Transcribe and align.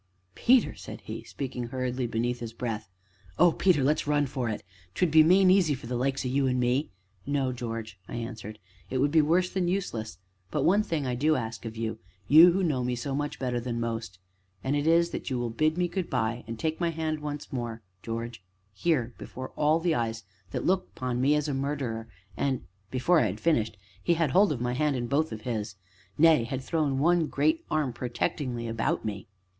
"Peter," 0.33 0.73
said 0.73 1.01
he, 1.01 1.23
speaking 1.23 1.65
hurriedly 1.65 2.07
beneath 2.07 2.39
his 2.39 2.53
breath, 2.53 2.89
"Oh, 3.37 3.51
Peter! 3.51 3.83
let's 3.83 4.07
run 4.07 4.25
for 4.25 4.49
it 4.49 4.63
'twould 4.95 5.11
be 5.11 5.21
main 5.21 5.51
easy 5.51 5.75
for 5.75 5.85
the 5.85 5.95
likes 5.95 6.25
o' 6.25 6.27
you 6.27 6.47
an' 6.47 6.57
me" 6.59 6.89
"No, 7.27 7.51
George," 7.51 7.99
I 8.07 8.15
answered; 8.15 8.57
"it 8.89 8.97
would 8.97 9.11
be 9.11 9.21
worse 9.21 9.51
than 9.51 9.67
useless. 9.67 10.17
But 10.49 10.63
one 10.63 10.81
thing 10.81 11.05
I 11.05 11.13
do 11.13 11.35
ask 11.35 11.65
of 11.65 11.75
you 11.77 11.99
you 12.27 12.51
who 12.51 12.63
know 12.63 12.83
me 12.83 12.95
so 12.95 13.13
much 13.13 13.37
better 13.37 13.59
than 13.59 13.79
most 13.79 14.17
and 14.63 14.75
it 14.75 14.87
is, 14.87 15.11
that 15.11 15.29
you 15.29 15.37
will 15.37 15.51
bid 15.51 15.77
me 15.77 15.87
good 15.87 16.09
by, 16.09 16.43
and 16.47 16.57
take 16.57 16.79
my 16.79 16.89
hand 16.89 17.19
once 17.19 17.53
more, 17.53 17.83
George 18.01 18.43
here 18.73 19.13
before 19.19 19.49
all 19.49 19.79
these 19.79 19.93
eyes 19.93 20.23
that 20.49 20.65
look 20.65 20.87
upon 20.97 21.21
me 21.21 21.35
as 21.35 21.47
a 21.47 21.53
murderer, 21.53 22.07
and" 22.35 22.63
Before 22.89 23.19
I 23.19 23.27
had 23.27 23.39
finished 23.39 23.77
he 24.01 24.15
had 24.15 24.33
my 24.33 24.73
hand 24.73 24.95
in 24.95 25.05
both 25.05 25.31
of 25.31 25.41
his 25.41 25.75
nay, 26.17 26.43
had 26.43 26.63
thrown 26.63 26.97
one 26.97 27.27
great 27.27 27.63
arm 27.69 27.93
protectingly 27.93 28.67
about 28.67 29.05
me. 29.05 29.27